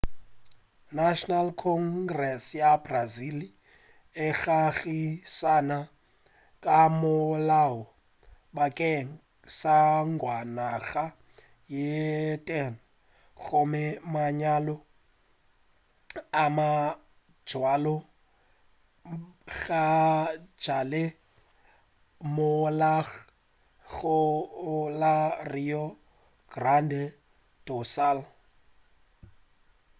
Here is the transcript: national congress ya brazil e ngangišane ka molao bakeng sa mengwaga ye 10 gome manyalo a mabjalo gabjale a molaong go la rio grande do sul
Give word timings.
national 0.99 1.47
congress 1.65 2.43
ya 2.61 2.71
brazil 2.85 3.37
e 4.25 4.27
ngangišane 4.39 5.79
ka 6.63 6.79
molao 6.99 7.77
bakeng 8.55 9.09
sa 9.59 9.77
mengwaga 10.05 11.05
ye 11.75 11.95
10 12.47 12.73
gome 13.43 13.85
manyalo 14.13 14.75
a 16.41 16.43
mabjalo 16.57 17.95
gabjale 19.61 21.03
a 21.13 21.15
molaong 22.35 23.11
go 23.93 24.17
la 25.01 25.15
rio 25.53 25.83
grande 26.53 27.01
do 27.65 27.77
sul 27.95 28.19